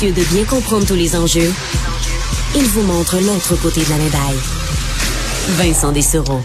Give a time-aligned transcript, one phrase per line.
[0.00, 1.52] De bien comprendre tous les enjeux,
[2.54, 4.38] il vous montre l'autre côté de la médaille.
[5.56, 6.40] Vincent Dessereau.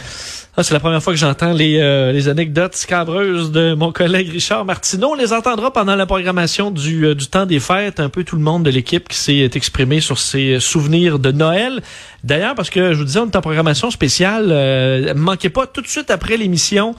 [0.58, 4.66] Ah, c'est la première fois que j'entends les, euh, anecdotes scabreuses de mon collègue Richard
[4.66, 5.10] Martineau.
[5.12, 8.00] On les entendra pendant la programmation du, euh, du temps des fêtes.
[8.00, 11.82] Un peu tout le monde de l'équipe qui s'est exprimé sur ses souvenirs de Noël.
[12.24, 14.48] D'ailleurs, parce que je vous disais, on est en programmation spéciale.
[14.50, 16.96] Euh, manquez pas tout de suite après l'émission.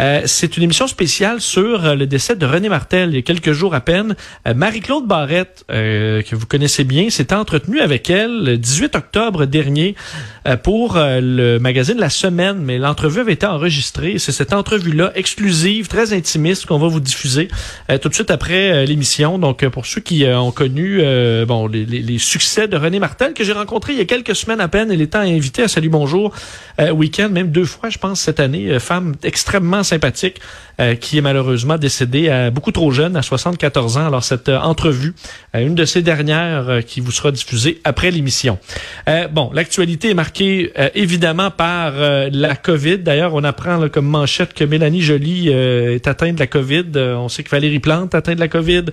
[0.00, 3.22] Euh, c'est une émission spéciale sur euh, le décès de René Martel il y a
[3.22, 4.16] quelques jours à peine.
[4.48, 9.94] Euh, Marie-Claude Barrette, que vous connaissez bien, s'est entretenue avec elle le 18 octobre dernier
[10.62, 14.18] pour le magazine La Semaine, mais l'entrevue avait été enregistrée.
[14.18, 17.48] C'est cette entrevue-là exclusive, très intimiste qu'on va vous diffuser
[18.00, 19.38] tout de suite après l'émission.
[19.38, 21.02] Donc pour ceux qui ont connu
[21.46, 24.60] bon les, les, succès de René Martel que j'ai rencontré il y a quelques semaines
[24.60, 26.32] à peine, elle était invitée à Salut Bonjour
[26.92, 30.40] week-end, même deux fois je pense cette année, femme extrêmement sympathique
[30.80, 34.06] euh, qui est malheureusement décédé beaucoup trop jeune, à 74 ans.
[34.06, 35.14] Alors cette euh, entrevue,
[35.54, 38.58] euh, une de ces dernières qui vous sera diffusée après l'émission.
[39.32, 42.98] bon, l'actualité est marquée évidemment par la COVID.
[42.98, 46.86] D'ailleurs, on apprend comme manchette que Mélanie Joly est atteinte de la COVID.
[46.96, 48.84] on sait que Valérie Plante est atteinte de la COVID.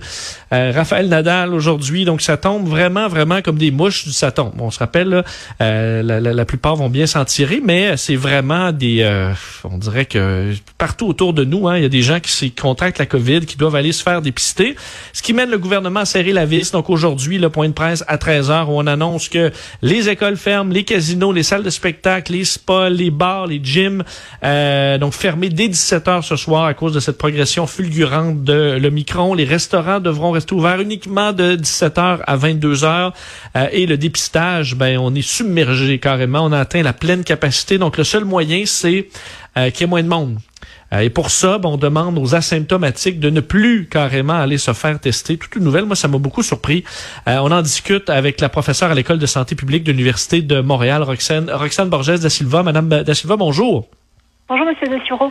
[0.50, 2.04] Raphaël Nadal aujourd'hui.
[2.04, 4.52] Donc ça tombe vraiment, vraiment comme des mouches du Satan.
[4.58, 5.24] on se rappelle,
[5.60, 9.08] la, la, la, plupart vont bien s'en tirer, mais c'est vraiment des...
[9.64, 12.98] on dirait que partout autour de nous, hein, il y a des gens qui contractent
[12.98, 14.76] la COVID, qui doivent aller se faire dépister.
[15.12, 16.70] Ce qui mène le gouvernement à serrer la vis.
[16.70, 19.50] Donc aujourd'hui, le point de presse à 13 h où on annonce que
[19.82, 24.04] les écoles ferment, les casinos, les salles de spectacle, les spas, les bars, les gyms,
[24.44, 28.78] euh, donc fermés dès 17 h ce soir à cause de cette progression fulgurante de
[28.80, 29.34] l'Omicron.
[29.34, 33.12] Les restaurants devront rester ouverts uniquement de 17 h à 22 h
[33.56, 36.44] euh, et le dépistage, ben on est submergé carrément.
[36.44, 37.78] On a atteint la pleine capacité.
[37.78, 39.08] Donc le seul moyen, c'est
[39.56, 40.38] euh, qu'il y ait moins de monde.
[40.92, 44.72] Euh, et pour ça, ben, on demande aux asymptomatiques de ne plus carrément aller se
[44.72, 45.36] faire tester.
[45.36, 46.84] Toute une nouvelle, moi, ça m'a beaucoup surpris.
[47.28, 50.60] Euh, on en discute avec la professeure à l'École de santé publique de l'Université de
[50.60, 51.48] Montréal, Roxane,
[51.88, 52.62] Borges da Silva.
[52.62, 53.88] Madame da Silva, bonjour.
[54.48, 55.30] Bonjour, Monsieur Dessureau.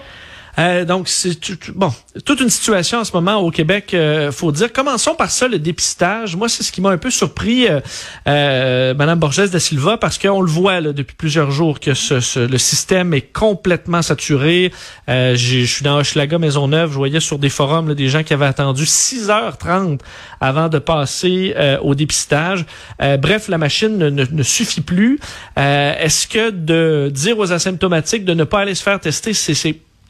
[0.60, 1.38] Euh, donc, c'est
[1.76, 1.94] bon,
[2.26, 4.74] toute une situation en ce moment au Québec, euh, faut dire.
[4.74, 6.36] Commençons par ça, le dépistage.
[6.36, 7.80] Moi, c'est ce qui m'a un peu surpris, euh,
[8.28, 12.48] euh Madame Borges da Silva, parce qu'on le voit là, depuis plusieurs jours que ce,
[12.48, 14.72] le système est complètement saturé.
[15.10, 18.46] Euh, je suis dans Hochelaga Maisonneuve, je voyais sur des forums des gens qui avaient
[18.46, 20.00] attendu 6h30
[20.42, 22.66] avant de passer au dépistage.
[23.00, 25.20] bref, la machine ne, ne suffit plus.
[25.56, 29.54] Est-ce que de dire aux asymptomatiques de ne pas aller se faire tester, c'est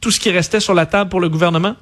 [0.01, 1.75] tout ce qui restait sur la table pour le gouvernement?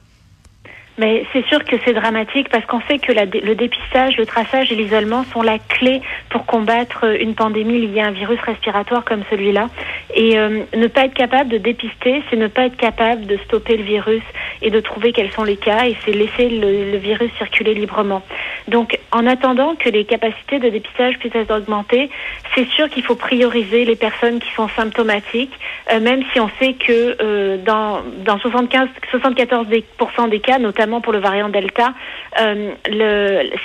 [0.98, 4.76] Mais c'est sûr que c'est dramatique parce qu'on sait que le dépistage, le traçage et
[4.76, 9.68] l'isolement sont la clé pour combattre une pandémie liée à un virus respiratoire comme celui-là.
[10.14, 13.76] Et euh, ne pas être capable de dépister, c'est ne pas être capable de stopper
[13.76, 14.24] le virus
[14.62, 18.24] et de trouver quels sont les cas et c'est laisser le, virus circuler librement.
[18.68, 22.10] Donc, en attendant que les capacités de dépistage puissent être augmentées,
[22.56, 25.54] c'est sûr qu'il faut prioriser les personnes qui sont symptomatiques,
[25.92, 31.14] euh, même si on sait que euh, dans, dans 75, 74% des cas, notamment pour
[31.14, 31.94] le variant Delta,
[32.42, 32.74] euh,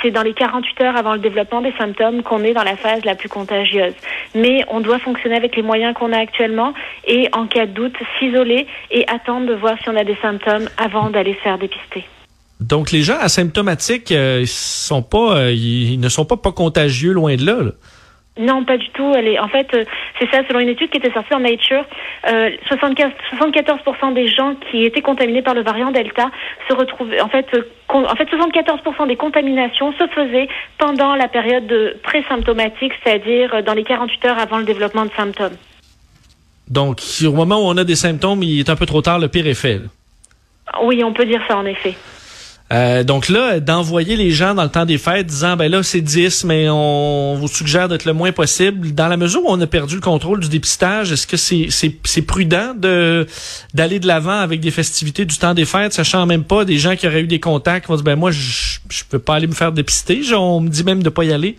[0.03, 3.05] c'est dans les 48 heures avant le développement des symptômes qu'on est dans la phase
[3.05, 3.95] la plus contagieuse.
[4.35, 6.75] Mais on doit fonctionner avec les moyens qu'on a actuellement
[7.07, 10.69] et en cas de doute, s'isoler et attendre de voir si on a des symptômes
[10.77, 12.05] avant d'aller se faire dépister.
[12.61, 17.13] Donc les gens asymptomatiques, euh, ils sont pas, euh, ils ne sont pas pas contagieux
[17.13, 17.73] loin de là.
[18.39, 19.13] Non, pas du tout.
[19.15, 19.85] Elle est, en fait, euh,
[20.19, 21.85] c'est ça, selon une étude qui était sortie en Nature,
[22.29, 26.31] euh, 75, 74% des gens qui étaient contaminés par le variant Delta
[26.69, 30.49] se retrouvaient, en fait, euh, en fait, 74% des contaminations se faisaient
[30.79, 35.57] pendant la période de pré-symptomatique, c'est-à-dire dans les 48 heures avant le développement de symptômes.
[36.69, 39.29] Donc, au moment où on a des symptômes, il est un peu trop tard, le
[39.29, 39.81] pire est fait.
[40.83, 41.95] Oui, on peut dire ça, en effet.
[42.73, 46.01] Euh, donc là, d'envoyer les gens dans le temps des fêtes disant ben là c'est
[46.01, 48.93] 10, mais on vous suggère d'être le moins possible.
[48.93, 52.75] Dans la mesure où on a perdu le contrôle du dépistage, est-ce que c'est prudent
[52.77, 53.27] de
[53.75, 56.95] d'aller de l'avant avec des festivités du temps des fêtes, sachant même pas des gens
[56.95, 59.55] qui auraient eu des contacts vont dire ben moi je je peux pas aller me
[59.55, 61.57] faire dépister, on me dit même de pas y aller?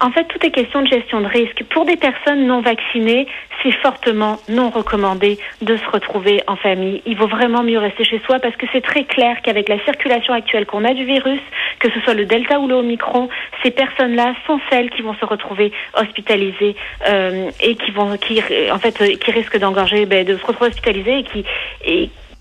[0.00, 1.64] En fait, tout est question de gestion de risque.
[1.70, 3.26] Pour des personnes non vaccinées,
[3.62, 7.02] c'est fortement non recommandé de se retrouver en famille.
[7.04, 10.32] Il vaut vraiment mieux rester chez soi parce que c'est très clair qu'avec la circulation
[10.34, 11.40] actuelle qu'on a du virus,
[11.80, 13.28] que ce soit le Delta ou le Omicron,
[13.62, 16.76] ces personnes-là sont celles qui vont se retrouver hospitalisées
[17.08, 18.40] euh, et qui vont, qui,
[18.70, 21.44] en fait, euh, qui risquent d'engorger, ben, de se retrouver hospitalisées et qui,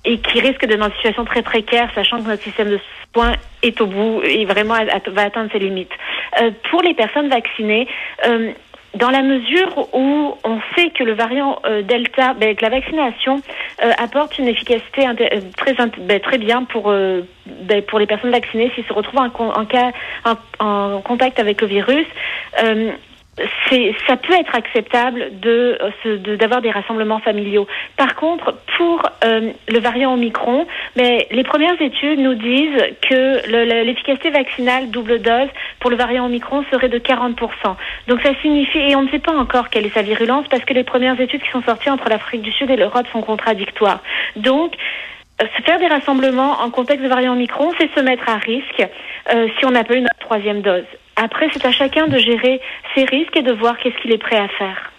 [0.05, 2.79] et qui risque d'être dans une situation très précaire, sachant que notre système de
[3.13, 3.33] soins
[3.63, 4.75] est au bout et vraiment
[5.07, 5.91] va atteindre ses limites.
[6.41, 7.87] Euh, pour les personnes vaccinées,
[8.25, 8.51] euh,
[8.95, 13.41] dans la mesure où on sait que le variant euh, Delta, ben, que la vaccination
[13.83, 15.05] euh, apporte une efficacité
[15.57, 19.65] très ben, très bien pour ben, pour les personnes vaccinées s'ils se retrouvent en, en
[19.65, 19.91] cas
[20.59, 22.07] en, contact avec le virus
[24.07, 25.77] ça peut être acceptable de,
[26.35, 27.67] d'avoir des rassemblements familiaux.
[27.95, 34.31] Par contre, pour euh, le variant Omicron, mais les premières études nous disent que l'efficacité
[34.31, 35.49] vaccinale double dose
[35.79, 37.35] pour le variant Omicron serait de 40%.
[38.07, 40.73] Donc ça signifie, et on ne sait pas encore quelle est sa virulence parce que
[40.73, 44.01] les premières études qui sont sorties entre l'Afrique du Sud et l'Europe sont contradictoires.
[44.35, 44.73] Donc,
[45.41, 48.87] euh, se faire des rassemblements en contexte de variant Omicron, c'est se mettre à risque
[49.33, 50.85] euh, si on n'a pas une troisième dose.
[51.17, 52.61] Après, c'est à chacun de gérer
[52.95, 54.91] ses risques et de voir qu'est-ce qu'il est prêt à faire.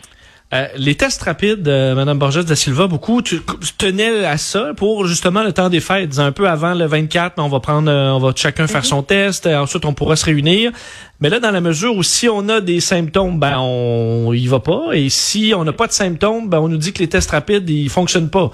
[0.54, 3.38] Euh, les tests rapides, euh, Madame Borges da Silva, beaucoup tu,
[3.76, 7.48] tenais à ça pour justement le temps des fêtes, un peu avant le 24, on
[7.48, 8.86] va prendre, euh, on va chacun faire mhm.
[8.86, 10.72] son test, ensuite on pourra se réunir.
[11.20, 14.60] Mais là, dans la mesure où si on a des symptômes, ben on y va
[14.60, 17.30] pas, et si on n'a pas de symptômes, ben on nous dit que les tests
[17.30, 18.50] rapides ils fonctionnent pas.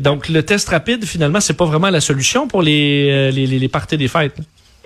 [0.00, 3.68] donc le test rapide, finalement, c'est pas vraiment la solution pour les les, les, les
[3.68, 4.34] parties des fêtes.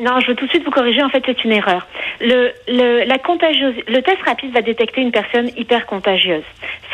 [0.00, 1.02] Non, je veux tout de suite vous corriger.
[1.02, 1.86] En fait, c'est une erreur.
[2.20, 6.44] Le, le, la le test rapide va détecter une personne hyper contagieuse.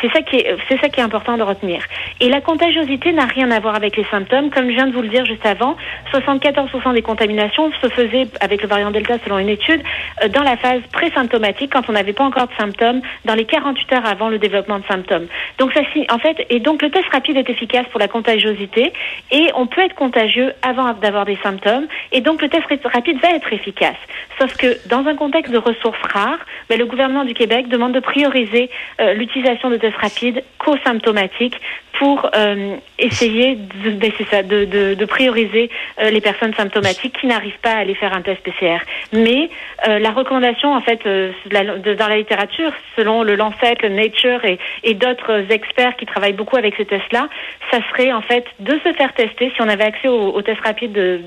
[0.01, 1.83] C'est ça qui est, c'est ça qui est important de retenir.
[2.19, 4.49] Et la contagiosité n'a rien à voir avec les symptômes.
[4.49, 5.77] Comme je viens de vous le dire juste avant,
[6.13, 9.81] 74% des contaminations se faisaient avec le variant Delta selon une étude
[10.23, 13.93] euh, dans la phase présymptomatique quand on n'avait pas encore de symptômes, dans les 48
[13.93, 15.27] heures avant le développement de symptômes.
[15.59, 18.91] Donc ça, en fait, et donc le test rapide est efficace pour la contagiosité
[19.31, 21.87] et on peut être contagieux avant d'avoir des symptômes.
[22.11, 22.85] Et donc le test rapide
[23.21, 23.97] va être efficace.
[24.39, 27.99] Sauf que dans un contexte de ressources rares, ben, le gouvernement du Québec demande de
[27.99, 28.69] prioriser
[28.99, 31.59] euh, l'utilisation de tests rapides co-symptomatiques
[31.93, 35.69] pour euh, essayer de, ben, prioriser
[36.01, 38.79] euh, les personnes symptomatiques qui n'arrivent pas à aller faire un test PCR.
[39.13, 39.49] Mais
[39.87, 45.95] la recommandation, en fait, dans la littérature, selon le Lancet, le Nature et, d'autres experts
[45.95, 47.27] qui travaillent beaucoup avec ces tests-là,
[47.71, 50.93] ça serait en fait de se faire tester si on avait accès aux, tests rapides
[50.93, 51.21] de,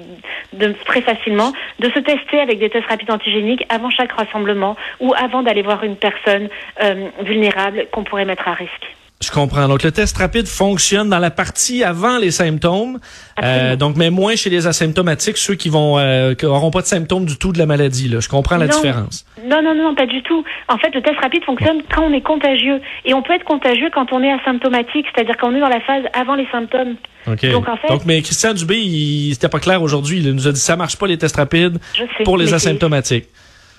[0.55, 5.15] de, très facilement, de se tester avec des tests rapides antigéniques avant chaque rassemblement ou
[5.15, 6.49] avant d'aller voir une personne
[6.83, 8.95] euh, vulnérable qu'on pourrait mettre à risque.
[9.21, 9.67] Je comprends.
[9.67, 13.01] Donc le test rapide fonctionne dans la partie avant les symptômes,
[13.43, 17.25] euh, donc mais moins chez les asymptomatiques, ceux qui vont euh, auront pas de symptômes
[17.25, 18.09] du tout de la maladie.
[18.09, 18.21] Là.
[18.21, 19.27] Je comprends la différence.
[19.45, 20.45] Non, non, non, pas du tout.
[20.69, 23.91] En fait, le test rapide fonctionne quand on est contagieux et on peut être contagieux
[23.93, 26.95] quand on est asymptomatique, c'est-à-dire quand on est dans la phase avant les symptômes.
[27.27, 30.19] Donc, en fait, Donc, mais Christian Dubé, il c'était pas clair aujourd'hui.
[30.19, 31.79] Il nous a dit ça marche pas les tests rapides
[32.25, 33.27] pour les asymptomatiques.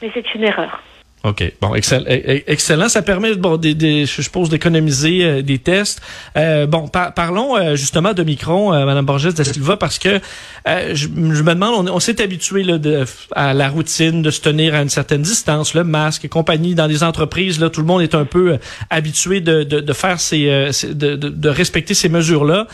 [0.02, 0.82] Mais c'est une erreur.
[1.26, 1.52] OK.
[1.60, 2.06] Bon, excellent.
[2.08, 2.88] E, e, excellent.
[2.88, 6.02] Ça permet, bon, des, des, je suppose, d'économiser euh, des tests.
[6.38, 10.22] Euh, bon, parlons euh, justement de Micron, Madame Borges de Silva, parce que
[10.66, 14.82] je, me demande, on, s'est habitué là, de, à la routine de se tenir à
[14.82, 16.74] une certaine distance, le masque et compagnie.
[16.74, 18.58] Dans les entreprises, là, tout le monde est un peu
[18.90, 22.68] habitué de, de, de faire ces, de, de, de respecter ces mesures-là.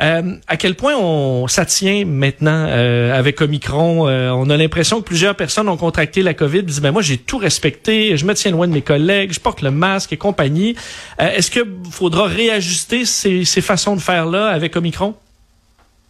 [0.00, 5.00] Euh, à quel point on ça tient maintenant euh, avec Omicron euh, On a l'impression
[5.00, 6.62] que plusieurs personnes ont contracté la COVID.
[6.62, 9.60] Disent ben moi j'ai tout respecté, je me tiens loin de mes collègues, je porte
[9.60, 10.74] le masque et compagnie.
[11.18, 11.60] Est-ce que
[11.90, 15.14] faudra réajuster ces, ces façons de faire là avec Omicron?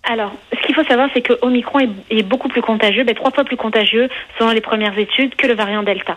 [0.04, 3.30] Alors, ce qu'il faut savoir, c'est que Omicron est, est, beaucoup plus contagieux, ben, trois
[3.30, 4.08] fois plus contagieux
[4.38, 6.16] selon les premières études que le variant Delta.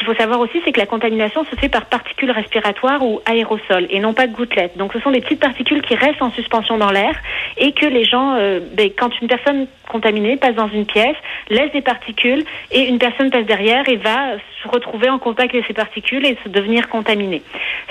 [0.00, 3.86] Qu'il faut savoir aussi, c'est que la contamination se fait par particules respiratoires ou aérosols
[3.90, 4.78] et non pas gouttelettes.
[4.78, 7.14] Donc, ce sont des petites particules qui restent en suspension dans l'air
[7.58, 11.16] et que les gens, euh, ben, quand une personne contaminée passe dans une pièce,
[11.50, 15.66] laisse des particules et une personne passe derrière et va se retrouver en contact avec
[15.66, 17.42] ces particules et se devenir contaminée.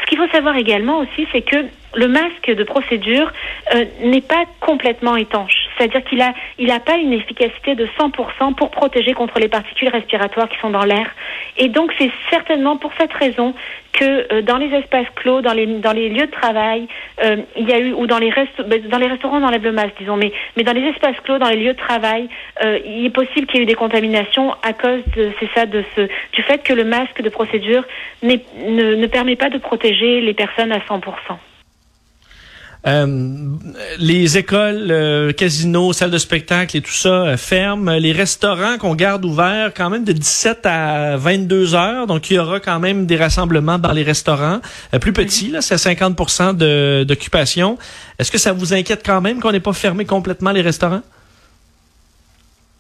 [0.02, 1.64] Ce qu'il faut savoir également aussi, c'est que
[1.94, 3.32] le masque de procédure
[3.76, 5.69] euh, n'est pas complètement étanche.
[5.80, 9.88] C'est-à-dire qu'il a, il a pas une efficacité de 100% pour protéger contre les particules
[9.88, 11.08] respiratoires qui sont dans l'air.
[11.58, 13.54] Et donc, c'est certainement pour cette raison
[13.94, 16.88] que euh, dans les espaces clos, dans les, dans les lieux de travail,
[17.24, 19.72] euh, il y a eu, ou dans les, rest ben, dans les restaurants, enlève le
[19.72, 22.28] masque, disons, mais, mais dans les espaces clos, dans les lieux de travail,
[22.86, 26.02] il est possible qu'il y ait eu des contaminations à cause c'est ça, de ce,
[26.34, 27.84] du fait que le masque de procédure
[28.22, 28.36] ne,
[28.96, 31.02] ne permet pas de protéger les personnes à 100%.
[32.88, 33.56] Euh,
[33.98, 37.92] les écoles, euh, casinos, salles de spectacle et tout ça euh, ferment.
[37.92, 42.08] Les restaurants qu'on garde ouverts quand même de 17 à 22 heures.
[42.08, 44.60] Donc, il y aura quand même des rassemblements dans les restaurants.
[45.02, 46.56] plus petits, là, c'est 50
[47.06, 47.78] d'occupation.
[48.18, 51.02] Est-ce que ça vous inquiète quand même qu'on n'ait pas fermé complètement les restaurants?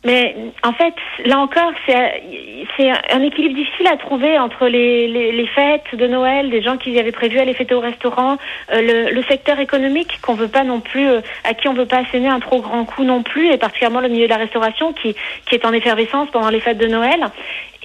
[0.05, 0.93] Mais en fait,
[1.25, 6.49] là encore, c'est un équilibre difficile à trouver entre les, les, les, fêtes de Noël,
[6.49, 8.37] des gens qui avaient prévu aller fêter au restaurant,
[8.71, 11.85] euh, le, le, secteur économique qu'on veut pas non plus, euh, à qui on veut
[11.85, 14.93] pas asséner un trop grand coup non plus, et particulièrement le milieu de la restauration
[14.93, 15.15] qui
[15.45, 17.19] qui est en effervescence pendant les fêtes de Noël.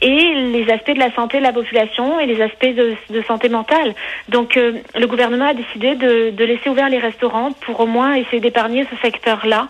[0.01, 3.95] et les aspects de la santé de la population et les aspects de, santé mentale.
[4.29, 8.41] Donc le gouvernement a décidé de, de, laisser ouvert les restaurants pour au moins essayer
[8.41, 9.69] d'épargner ce secteur-là.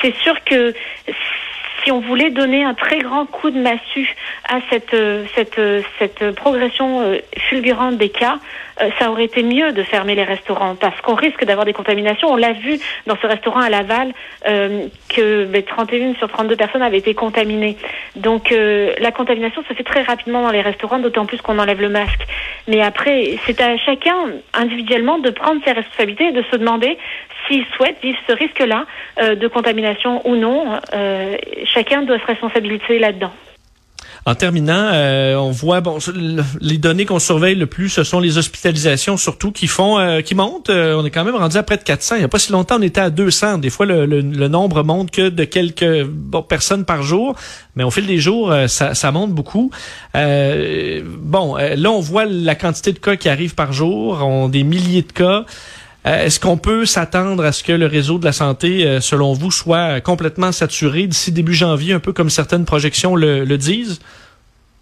[0.00, 0.74] C'est sûr que
[1.84, 4.14] si on voulait donner un très grand coup de massue
[4.48, 8.38] à cette, euh, cette, euh, cette progression euh, fulgurante des cas,
[8.98, 12.28] ça aurait été mieux de fermer les restaurants parce qu'on risque d'avoir des contaminations.
[12.28, 14.12] On l'a vu dans ce restaurant à Laval
[14.44, 17.76] que 31 ben, sur 32 personnes avaient été contaminées.
[18.16, 21.88] Donc la contamination se fait très rapidement dans les restaurants, d'autant plus qu'on enlève le
[21.88, 22.26] masque.
[22.68, 24.16] Mais après, c'est à chacun
[24.52, 26.98] individuellement de prendre ses responsabilités et de se demander
[27.46, 28.86] s'il souhaite vivre ce risque-là
[29.34, 30.80] de contamination ou non
[31.64, 33.32] chacun doit se responsabiliser là-dedans.
[34.26, 35.98] En terminant, euh, on voit bon
[36.60, 40.34] les données qu'on surveille le plus, ce sont les hospitalisations surtout qui font euh, qui
[40.34, 40.70] montent.
[40.70, 42.14] Euh, on est quand même rendu à près de 400.
[42.14, 43.58] Il n'y a pas si longtemps, on était à 200.
[43.58, 46.06] Des fois, le, nombre monte que de quelques
[46.48, 47.34] personnes par jour,
[47.76, 49.70] mais au fil des jours, ça, ça monte beaucoup.
[50.14, 54.22] bon, là, on voit la quantité de cas qui arrivent par jour.
[54.22, 55.44] On des milliers de cas.
[56.06, 59.32] Euh, est-ce qu'on peut s'attendre à ce que le réseau de la santé, euh, selon
[59.32, 64.00] vous, soit complètement saturé d'ici début janvier, un peu comme certaines projections le, le disent?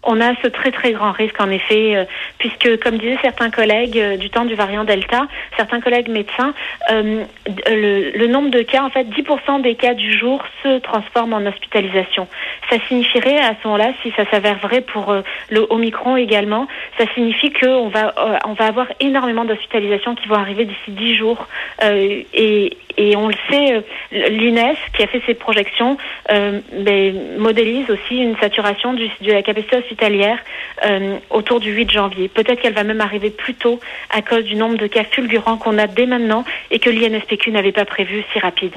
[0.05, 2.05] On a ce très très grand risque en effet, euh,
[2.37, 6.53] puisque comme disaient certains collègues euh, du temps du variant Delta, certains collègues médecins,
[6.91, 11.45] euh, le, nombre de cas, en fait, 10% des cas du jour se transforment en
[11.45, 12.27] hospitalisation.
[12.69, 15.15] Ça signifierait à ce moment-là, si ça s'avère vrai pour
[15.49, 16.67] le Omicron également,
[16.97, 18.13] ça signifie qu'on va
[18.45, 21.47] on va avoir énormément d'hospitalisations qui vont arriver d'ici 10 jours
[21.83, 22.71] et,
[23.15, 25.97] on le sait, l'UNES qui a fait ses projections
[26.29, 32.27] ben, modélise aussi une saturation du, de la capacité euh, autour du 8 janvier.
[32.27, 35.77] Peut-être qu'elle va même arriver plus tôt à cause du nombre de cas fulgurants qu'on
[35.77, 38.73] a dès maintenant et que l'INSPQ n'avait pas prévu si rapide.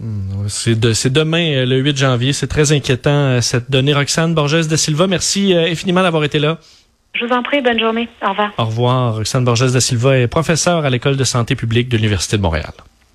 [0.00, 2.32] Hmm, c'est de, demain, le 8 janvier.
[2.32, 3.94] C'est très inquiétant, cette donnée.
[3.94, 6.58] Roxane Borges de Silva, merci infiniment d'avoir été là.
[7.14, 8.08] Je vous en prie, bonne journée.
[8.24, 8.52] Au revoir.
[8.58, 9.14] Au revoir.
[9.16, 12.72] Roxane Borges de Silva est professeure à l'École de santé publique de l'Université de Montréal.